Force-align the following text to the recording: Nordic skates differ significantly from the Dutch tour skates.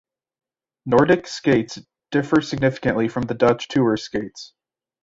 Nordic 0.87 1.27
skates 1.27 1.77
differ 2.09 2.41
significantly 2.41 3.07
from 3.07 3.21
the 3.25 3.35
Dutch 3.35 3.67
tour 3.67 3.95
skates. 3.97 4.51